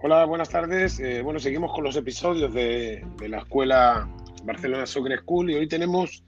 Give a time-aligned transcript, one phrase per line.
[0.00, 1.00] Hola, buenas tardes.
[1.00, 4.08] Eh, bueno, seguimos con los episodios de, la escuela
[4.44, 6.22] Barcelona Soccer School y hoy tenemos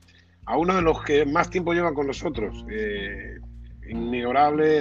[0.46, 3.38] a uno de los que más tiempo lleva con nosotros, eh,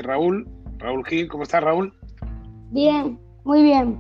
[0.02, 0.48] Raúl.
[0.80, 1.94] Raúl Gil, ¿cómo estás, Raúl?
[2.72, 3.96] Bien, muy bien.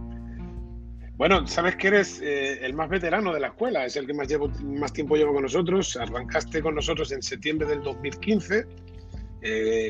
[1.17, 4.27] Bueno, sabes que eres eh, el más veterano de la escuela, es el que más,
[4.27, 5.97] llevo, más tiempo lleva con nosotros.
[5.97, 8.65] Arrancaste con nosotros en septiembre del 2015,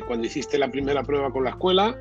[0.06, 1.96] cuando hiciste la primera prueba con la escuela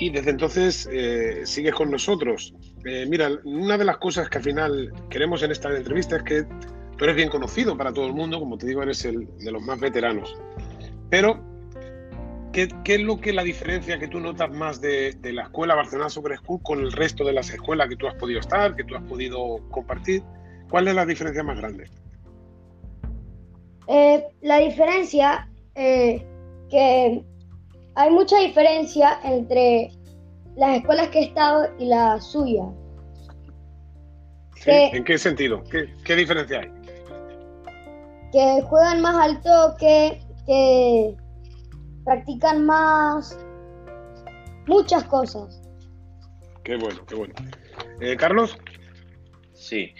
[0.00, 2.54] y desde entonces eh, sigues con nosotros.
[2.86, 6.44] Eh, mira, una de las cosas que al final queremos en esta entrevista es que
[6.96, 9.62] tú eres bien conocido para todo el mundo, como te digo, eres el de los
[9.62, 10.34] más veteranos.
[11.10, 11.44] Pero,
[12.50, 16.38] ¿qué, es lo que la diferencia que tú notas más de, la escuela Barcelona Soccer
[16.38, 19.02] School con el resto de las escuelas que tú has podido estar, que tú has
[19.02, 20.22] podido compartir?
[20.70, 21.90] ¿Cuál es la diferencia más grande?
[23.86, 27.24] Eh, la diferencia que
[27.94, 29.90] hay mucha diferencia entre
[30.56, 32.64] las escuelas que he estado y la suya.
[34.66, 35.62] ¿En qué sentido?
[36.04, 36.70] ¿Qué, diferencia hay?
[38.32, 41.16] Que juegan más al toque, que
[42.04, 43.38] practican más,
[44.66, 45.62] muchas cosas.
[46.64, 47.34] Qué bueno, qué bueno.
[48.00, 48.58] Eh, Carlos.
[49.54, 49.94] Sí,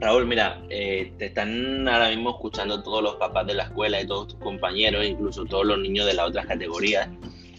[0.00, 4.06] Raúl, mira, eh, te están ahora mismo escuchando todos los papás de la escuela y
[4.06, 7.08] todos tus compañeros, incluso todos los niños de las otras categorías.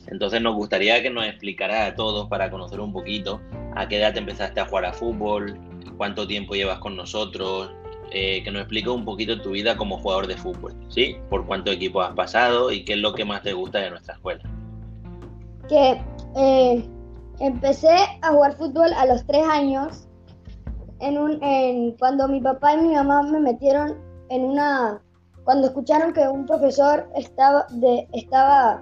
[0.07, 3.39] Entonces nos gustaría que nos explicaras a todos para conocer un poquito
[3.75, 5.57] a qué edad empezaste a jugar a fútbol,
[5.97, 7.71] cuánto tiempo llevas con nosotros,
[8.11, 11.15] eh, que nos expliques un poquito tu vida como jugador de fútbol, ¿sí?
[11.29, 14.15] Por cuántos equipos has pasado y qué es lo que más te gusta de nuestra
[14.15, 14.43] escuela.
[15.67, 15.99] Que
[16.35, 16.83] eh,
[17.39, 20.07] empecé a jugar fútbol a los tres años
[21.03, 23.97] en un, en, cuando mi papá y mi mamá me metieron
[24.29, 25.01] en una,
[25.43, 28.81] cuando escucharon que un profesor estaba, de, estaba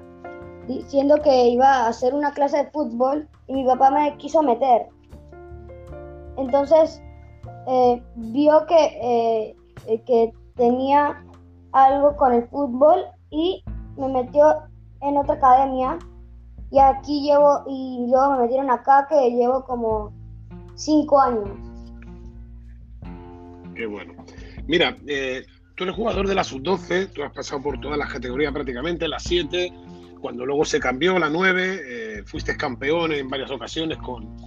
[0.68, 4.88] diciendo que iba a hacer una clase de fútbol y mi papá me quiso meter.
[6.38, 7.02] Entonces
[7.68, 9.56] eh, vio que,
[9.88, 11.26] eh, que tenía
[11.72, 13.64] algo con el fútbol y
[13.98, 14.62] me metió
[15.02, 15.98] en otra academia
[16.70, 20.12] y aquí llevo y luego me metieron acá que llevo como
[20.76, 21.71] cinco años.
[23.81, 24.14] Qué bueno.
[24.68, 25.44] Mira, eh,
[25.74, 29.24] tú eres jugador de la sub-12, tú has pasado por todas las categorías prácticamente, las
[29.24, 29.74] 7,
[30.19, 34.38] cuando luego se cambió la 9, eh, fuiste campeón en varias ocasiones con,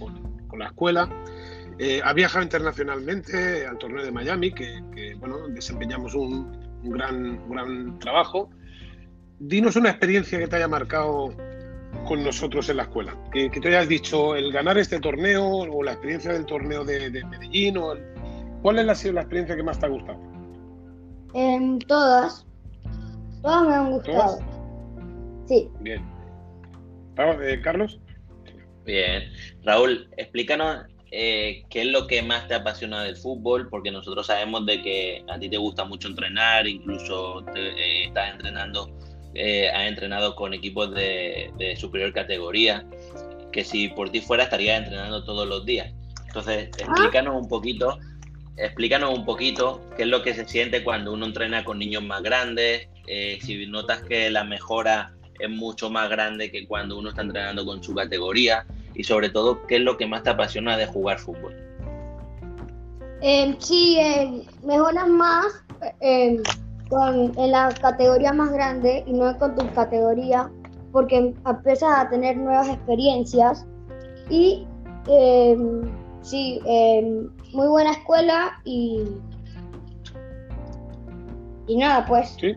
[0.57, 1.09] la escuela.
[1.77, 8.49] Eh, has viajado internacionalmente al torneo de Miami, que, bueno, desempeñamos un, gran, gran trabajo.
[9.37, 11.35] Dinos una experiencia que te haya marcado
[12.07, 13.17] con nosotros en la escuela.
[13.33, 17.77] Que, te hayas dicho el ganar este torneo o la experiencia del torneo de, Medellín
[17.77, 18.14] o el,
[18.61, 20.19] ¿Cuál ha sido la experiencia que más te ha gustado?
[21.33, 22.45] En todas.
[23.41, 24.39] Todas me han gustado.
[25.47, 25.69] Sí.
[25.81, 26.01] Bien.
[27.17, 27.99] Eh, Carlos.
[28.85, 29.23] Bien.
[29.63, 34.65] Raúl, explícanos eh, qué es lo que más te apasiona del fútbol, porque nosotros sabemos
[34.65, 38.89] de que a ti te gusta mucho entrenar, incluso eh, estás entrenando,
[39.73, 42.85] has entrenado con equipos de, de superior categoría,
[43.51, 45.93] que si por ti fuera estarías entrenando todos los días.
[46.27, 46.77] Entonces, ah.
[46.79, 47.97] explícanos un poquito
[48.57, 52.21] explícanos un poquito qué es lo que se siente cuando uno entrena con niños más
[52.21, 57.21] grandes, eh, si notas que la mejora es mucho más grande que cuando uno está
[57.21, 60.85] entrenando con su categoría y sobre todo qué es lo que más te apasiona de
[60.87, 61.53] jugar fútbol.
[63.21, 65.45] Eh, sí, eh, mejoras más
[65.99, 66.41] em,
[66.89, 70.49] con, en la categoría más grande y no con tu categoría
[70.91, 73.65] porque empiezas a tener nuevas experiencias
[74.29, 74.65] y
[75.07, 75.81] em,
[76.25, 79.03] sí, em, muy buena escuela y.
[81.67, 82.35] Y nada, pues.
[82.39, 82.55] Sí.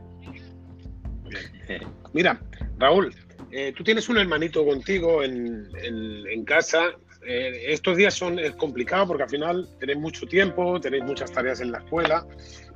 [2.12, 2.40] Mira,
[2.78, 3.14] Raúl,
[3.50, 6.86] eh, tú tienes un hermanito contigo en, casa.
[7.26, 11.60] Eh, estos días son es complicado porque al final tenéis mucho tiempo, tenéis muchas tareas
[11.60, 12.26] en la escuela,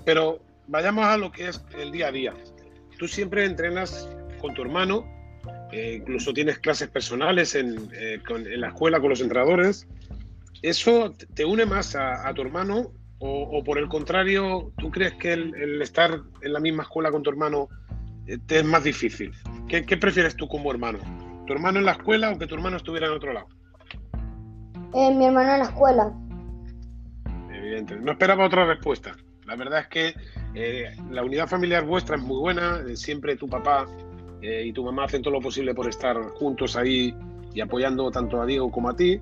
[0.04, 2.34] pero vayamos a lo que es el día a día.
[2.98, 4.08] Tú siempre entrenas
[4.40, 5.06] con tu hermano,
[5.72, 9.86] eh, incluso tienes clases personales en, en, la escuela con los entrenadores.
[10.62, 15.82] ¿Eso te une más a, tu hermano o, por el contrario, tú crees que el,
[15.82, 17.68] estar en la misma escuela con tu hermano
[18.26, 19.32] eh, te es más difícil?
[19.68, 21.00] ¿Qué, prefieres tú como hermano?
[21.46, 23.48] ¿Tu hermano en la escuela o que tu hermano estuviera en otro lado?
[24.94, 26.12] Eh, mi hermano en la escuela.
[27.52, 27.96] Evidente.
[27.96, 29.16] No esperaba otra respuesta.
[29.46, 30.14] La verdad es que
[30.54, 32.82] eh, la unidad familiar vuestra es muy buena.
[32.94, 33.86] siempre tu papá
[34.40, 37.14] y tu mamá hacen todo lo posible por estar juntos ahí
[37.54, 39.20] y apoyando tanto a Diego como a ti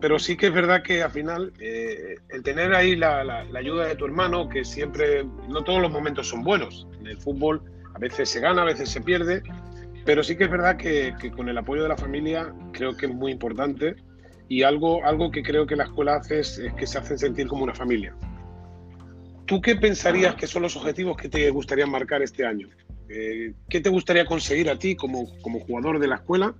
[0.00, 3.96] pero sí que es verdad que al final eh, el tener ahí la, ayuda de
[3.96, 6.86] tu hermano, que siempre, no todos los momentos son buenos.
[7.00, 7.62] En el fútbol
[7.94, 9.42] a veces se gana, a veces se pierde,
[10.04, 13.14] pero sí que es verdad que, con el apoyo de la familia creo que es
[13.14, 13.96] muy importante.
[14.48, 17.64] y algo, algo que creo que la escuela hace es, que se hacen sentir como
[17.64, 18.14] una familia.
[19.46, 22.68] ¿Tú qué pensarías que son los objetivos que te gustaría marcar este año?
[23.08, 26.54] Eh, ¿Qué te gustaría conseguir a ti como, como jugador de la escuela?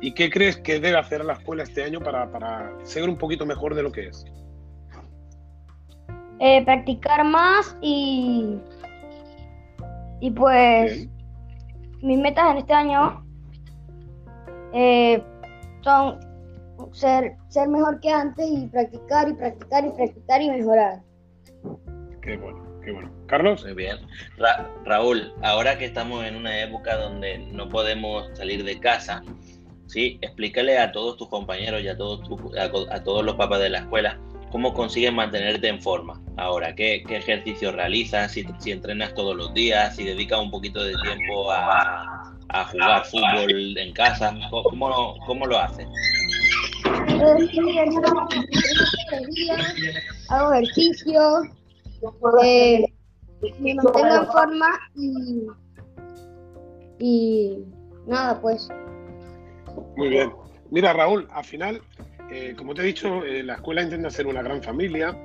[0.00, 3.46] ¿Y qué crees que debe hacer la escuela este año para, para ser un poquito
[3.46, 4.24] mejor de lo que es?
[6.40, 8.58] Eh, practicar más y,
[10.20, 11.08] y pues
[12.00, 13.24] mis metas en este año
[14.72, 15.22] eh,
[15.82, 16.20] son
[16.92, 21.00] ser, ser mejor que antes y practicar y practicar y practicar y mejorar.
[22.22, 23.10] Qué bueno, qué bueno.
[23.26, 23.62] Carlos.
[23.64, 23.98] Muy bien.
[24.84, 29.22] Raúl, ahora que estamos en una época donde no podemos salir de casa,
[29.88, 30.18] ¿sí?
[30.20, 32.20] explícale a todos tus compañeros y a todos,
[32.58, 34.18] a, todos los papás de la escuela
[34.50, 39.96] cómo consigues mantenerte en forma ahora, qué, qué ejercicio realizas, si, entrenas todos los días,
[39.96, 45.58] si dedicas un poquito de tiempo a, a jugar fútbol en casa, ¿cómo, cómo lo
[45.58, 45.86] haces?
[50.28, 51.42] hago ejercicio,
[52.42, 52.84] eh,
[53.58, 55.46] me mantengo en forma y,
[56.98, 57.58] y
[58.06, 58.68] nada, pues.
[59.96, 60.32] Muy bien.
[60.70, 61.80] Mira, Raúl, al final,
[62.30, 65.16] eh, como te he dicho, eh, la escuela intenta ser una gran familia.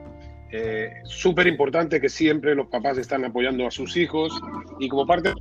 [0.52, 4.40] Eh, Súper importante que siempre los papás están apoyando a sus hijos
[4.80, 5.34] y como parte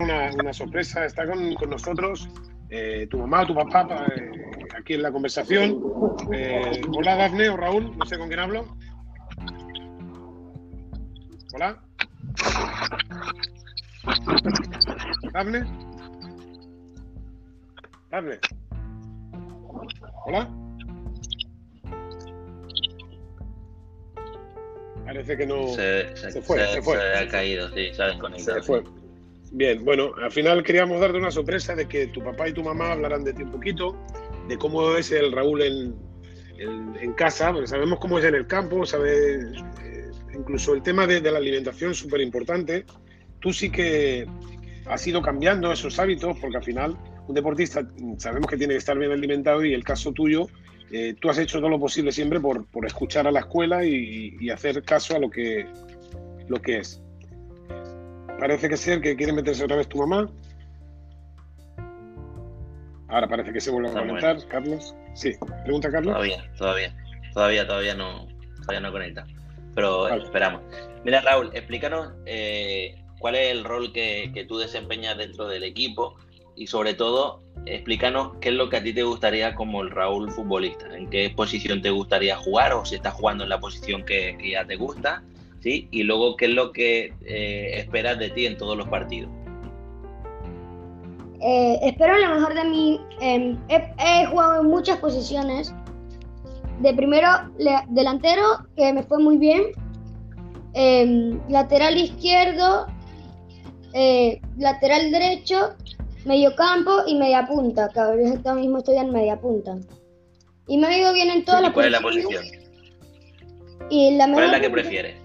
[0.00, 2.28] una, una sorpresa está con, nosotros
[3.10, 4.06] tu mamá o tu papá
[4.78, 5.78] aquí en la conversación.
[6.96, 8.76] hola Dafne o Raúl, no sé con quién hablo.
[11.54, 11.80] Hola.
[15.32, 15.87] Dafne.
[18.10, 18.38] Dafne.
[20.24, 20.50] Hola.
[25.04, 25.68] Parece que no.
[25.68, 26.96] Se, fue, se, fue.
[26.96, 28.60] Se ha caído, sí, se ha desconectado.
[28.60, 28.84] Se fue.
[29.52, 32.92] Bien, bueno, al final queríamos darte una sorpresa de que tu papá y tu mamá
[32.92, 33.96] hablarán de ti un poquito,
[34.46, 35.96] de cómo es el Raúl en,
[36.58, 39.46] en, casa, porque sabemos cómo es en el campo, sabes,
[39.82, 42.84] eh, incluso el tema de, de la alimentación es súper importante.
[43.40, 44.26] Tú sí que
[44.84, 47.86] has ido cambiando esos hábitos, porque al final un deportista
[48.16, 50.48] sabemos que tiene que estar bien alimentado y el caso tuyo,
[50.90, 54.82] eh, tú has hecho todo lo posible siempre por, escuchar a la escuela y, hacer
[54.82, 55.66] caso a lo que,
[56.48, 57.02] lo que es.
[58.38, 60.30] Parece que ser que quiere meterse otra vez tu mamá.
[63.08, 64.94] Ahora parece que se vuelve a conectar, Carlos.
[65.14, 65.32] Sí,
[65.64, 66.14] pregunta Carlos.
[66.14, 66.96] Todavía, todavía,
[67.34, 68.28] todavía, todavía no,
[68.62, 69.26] todavía no conecta.
[69.74, 70.62] Pero esperamos.
[71.04, 76.16] Mira, Raúl, explícanos eh, cuál es el rol que, que, tú desempeñas dentro del equipo
[76.58, 80.30] y sobre todo explícanos qué es lo que a ti te gustaría como el Raúl
[80.30, 84.36] futbolista, en qué posición te gustaría jugar o si estás jugando en la posición que,
[84.50, 85.22] ya te gusta,
[85.60, 85.88] ¿sí?
[85.90, 89.30] Y luego qué es lo que eh, esperas de ti en todos los partidos.
[91.40, 93.00] Eh, espero lo mejor de mí.
[93.20, 95.72] Em, he, jugado en muchas posiciones.
[96.80, 97.28] De primero,
[97.88, 99.62] delantero, que me fue muy bien.
[100.74, 102.86] Em, lateral izquierdo,
[103.94, 105.76] eh, lateral derecho
[106.24, 109.76] medio campo y media punta, que ahora mismo estoy en media punta.
[110.66, 112.44] Y me ha ido bien en todas las ¿Cuál es la posición?
[113.90, 115.16] Y la ¿Cuál es la que prefieres?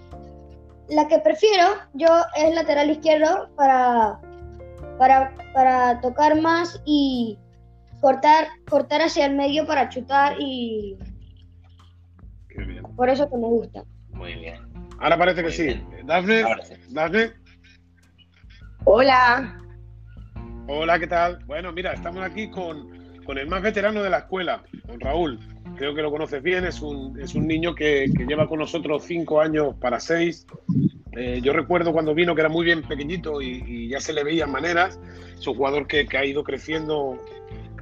[0.88, 4.20] La que prefiero yo es lateral izquierdo para,
[4.98, 7.38] para, para tocar más y
[8.00, 10.98] cortar, cortar hacia el medio para chutar y
[12.96, 13.84] por eso que me gusta.
[14.10, 14.60] Muy bien.
[15.00, 15.80] Ahora parece que sí.
[16.04, 16.44] Dafne,
[16.90, 17.32] Dafne.
[18.84, 19.63] Hola.
[20.66, 21.44] Hola, ¿qué tal?
[21.44, 22.88] Bueno, mira, estamos aquí con,
[23.36, 25.38] el más veterano de la escuela, con Raúl.
[25.76, 29.42] Creo que lo conoces bien, es un, es un niño que, lleva con nosotros cinco
[29.42, 30.46] años para seis.
[31.12, 34.50] Eh, yo recuerdo cuando vino que era muy bien pequeñito y, ya se le veían
[34.50, 34.98] maneras.
[35.38, 37.22] Es un jugador que, ha ido creciendo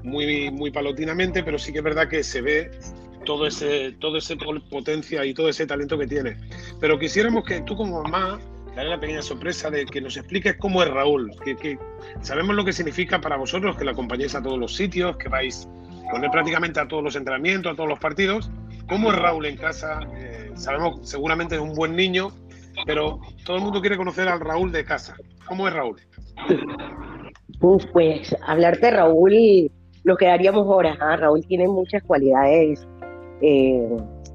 [0.02, 2.72] muy, muy palotinamente, pero sí que es verdad que se ve
[3.24, 4.36] todo ese, todo ese
[4.68, 6.36] potencia y todo ese talento que tiene.
[6.80, 8.40] Pero quisiéramos que tú como mamá
[8.75, 11.79] daré la pequeña sorpresa de que nos expliques cómo es Raúl, que,
[12.21, 15.69] sabemos lo que significa para vosotros, que la acompañéis a todos los sitios, que vais
[16.11, 18.50] con él prácticamente a todos los entrenamientos, a todos los partidos.
[18.88, 20.00] ¿Cómo es Raúl en casa?
[20.17, 22.29] Eh, sabemos seguramente es un buen niño,
[22.87, 25.17] pero todo el mundo quiere conocer al Raúl de casa.
[25.47, 26.00] ¿Cómo es Raúl?
[27.93, 29.71] pues hablarte de Raúl,
[30.05, 30.97] lo quedaríamos horas.
[31.00, 31.17] ¿ah?
[31.17, 32.87] Raúl tiene muchas cualidades.
[33.41, 33.88] Eh,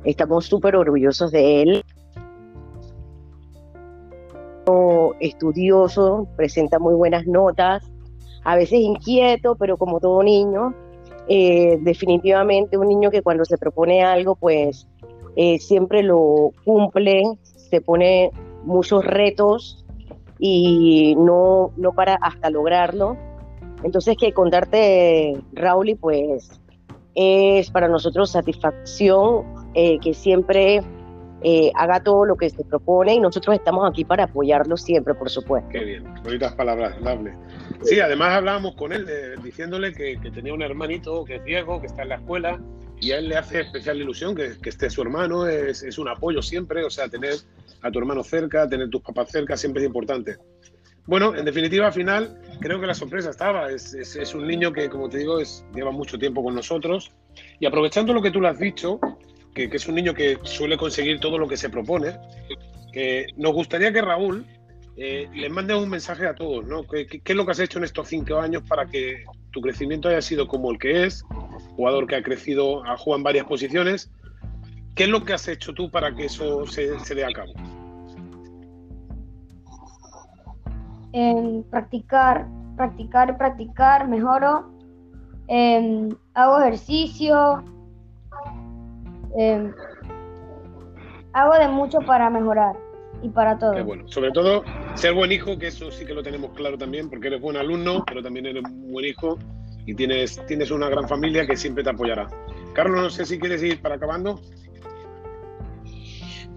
[0.05, 1.83] estamos súper orgullosos de él
[5.19, 7.89] estudioso, presenta muy buenas notas,
[8.43, 10.73] a veces inquieto, pero como todo niño,
[11.27, 14.87] eh, definitivamente un niño que cuando se propone algo, pues
[15.35, 18.31] eh, siempre lo cumple, se pone
[18.63, 19.85] muchos retos
[20.39, 23.17] y no, no para hasta lograrlo.
[23.83, 26.59] Entonces, que contarte, Raúl, pues
[27.13, 29.43] es para nosotros satisfacción
[29.73, 30.81] eh, que siempre
[31.43, 35.29] eh, haga todo lo que se propone y nosotros estamos aquí para apoyarlo siempre, por
[35.29, 35.69] supuesto.
[35.69, 37.33] Qué bien, bonitas palabras, Dable.
[37.83, 39.05] Sí, además hablábamos con él
[39.43, 42.59] diciéndole que, tenía un hermanito que es ciego, que está en la escuela
[42.99, 46.07] y a él le hace especial ilusión que, que esté su hermano, es, es, un
[46.07, 47.35] apoyo siempre, o sea, tener
[47.81, 50.37] a tu hermano cerca, tener tus papás cerca siempre es importante.
[51.07, 53.71] Bueno, en definitiva, al final, creo que la sorpresa estaba.
[53.71, 57.11] Es, es, un niño que, como te digo, es, lleva mucho tiempo con nosotros.
[57.61, 58.99] Y aprovechando lo que tú le has dicho,
[59.65, 62.17] que, es un niño que suele conseguir todo lo que se propone,
[62.93, 64.45] que nos gustaría que Raúl
[64.95, 66.83] eh, le mande un mensaje a todos, ¿no?
[66.83, 70.09] ¿Qué, ¿Qué, es lo que has hecho en estos cinco años para que tu crecimiento
[70.09, 71.23] haya sido como el que es?
[71.75, 74.11] Jugador que ha crecido, ha jugado en varias posiciones.
[74.95, 77.53] ¿Qué es lo que has hecho tú para que eso se, se dé a cabo?
[81.13, 84.71] En practicar, practicar, practicar, mejoro.
[86.33, 87.63] Hago ejercicio.
[89.37, 89.73] Em,
[91.33, 92.75] hago de mucho para mejorar
[93.21, 93.73] y para todo.
[93.73, 94.07] Qué bueno.
[94.07, 94.63] Sobre todo,
[94.95, 98.03] ser buen hijo, que eso sí que lo tenemos claro también, porque eres buen alumno,
[98.05, 99.37] pero también eres un buen hijo
[99.85, 102.27] y tienes, tienes una gran familia que siempre te apoyará.
[102.73, 104.39] Carlos, no sé si quieres ir para acabando.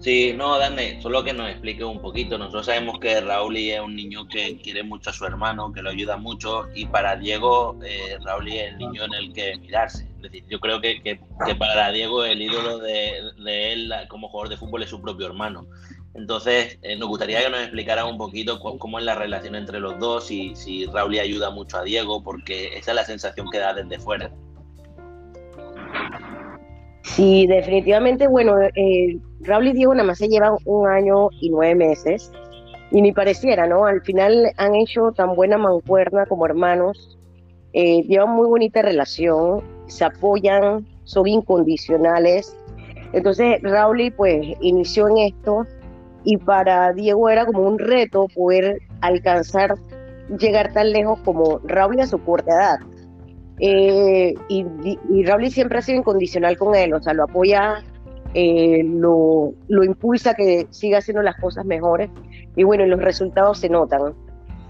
[0.01, 2.37] Sí, no, Dane, solo que nos explique un poquito.
[2.37, 5.91] Nosotros sabemos que Raúl es un niño que quiere mucho a su hermano, que lo
[5.91, 10.10] ayuda mucho, y para Diego, eh, Raúl es el niño en el que mirarse.
[10.21, 11.19] Decir, yo creo que,
[11.57, 15.65] para Diego el ídolo de, él como jugador de fútbol es su propio hermano.
[16.13, 19.97] Entonces, eh, nos gustaría que nos explicara un poquito cómo, es la relación entre los
[19.99, 23.73] dos y si Raúl ayuda mucho a Diego, porque esa es la sensación que da
[23.73, 24.31] desde fuera.
[27.03, 31.75] Sí, definitivamente, bueno, eh, Raúl y Diego nada más se llevan un año y nueve
[31.75, 32.31] meses,
[32.91, 33.85] y ni pareciera, ¿no?
[33.85, 37.17] Al final han hecho tan buena mancuerna como hermanos,
[37.73, 42.55] eh, llevan muy bonita relación, se apoyan, son incondicionales.
[43.13, 45.65] Entonces, Raúl pues inició en esto
[46.23, 49.75] y para Diego era como un reto poder alcanzar,
[50.39, 52.79] llegar tan lejos como Raúl a su corta edad.
[53.59, 54.65] Eh, y,
[55.09, 57.83] y Raúl siempre ha sido incondicional con él, o sea, lo apoya,
[58.33, 62.09] eh, lo, lo, impulsa que siga haciendo las cosas mejores
[62.55, 64.13] y bueno, los resultados se notan.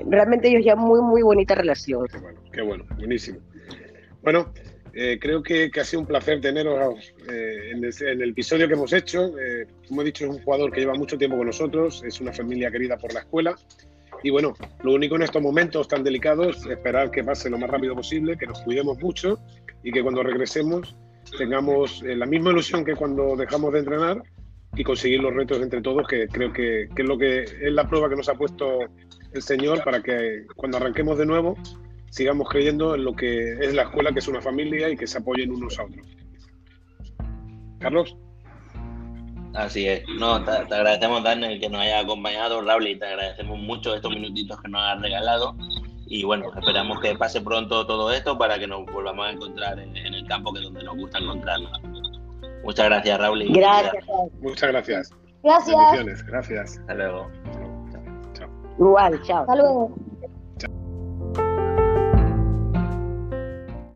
[0.07, 2.07] Realmente ellos ya muy, muy bonita relación.
[2.07, 3.37] Qué bueno, qué bueno, buenísimo.
[4.23, 4.51] Bueno,
[4.93, 8.67] eh, creo que, que, ha sido un placer teneros eh, en, el, en, el, episodio
[8.67, 9.37] que hemos hecho.
[9.39, 12.33] Eh, como he dicho, es un jugador que lleva mucho tiempo con nosotros, es una
[12.33, 13.55] familia querida por la escuela.
[14.23, 17.69] Y bueno, lo único en estos momentos tan delicados es esperar que pase lo más
[17.69, 19.39] rápido posible, que nos cuidemos mucho
[19.83, 20.95] y que cuando regresemos
[21.37, 24.21] tengamos la misma ilusión que cuando dejamos de entrenar
[24.75, 27.87] y conseguir los retos entre todos, que creo que, que es lo que es la
[27.87, 28.79] prueba que nos ha puesto
[29.33, 31.57] el Señor para que cuando arranquemos de nuevo
[32.11, 35.17] sigamos creyendo en lo que es la escuela, que es una familia y que se
[35.17, 36.05] apoyen unos a otros.
[37.79, 38.15] Carlos.
[39.55, 40.03] Así es.
[40.19, 44.61] No, te, agradecemos, Daniel, que nos haya acompañado, Raúl, y te agradecemos mucho estos minutitos
[44.61, 45.55] que nos has regalado.
[46.05, 49.95] Y bueno, esperamos que pase pronto todo esto para que nos volvamos a encontrar en,
[49.95, 51.71] el campo que es donde nos gusta encontrarnos.
[52.63, 53.45] Muchas gracias, Raúl.
[53.49, 54.05] gracias.
[54.41, 55.11] Muchas gracias.
[55.43, 56.25] Gracias.
[56.25, 56.77] Gracias.
[56.79, 57.31] Hasta luego.
[58.33, 58.49] Chao.
[58.77, 59.41] Igual, chao.
[59.41, 59.95] Hasta luego.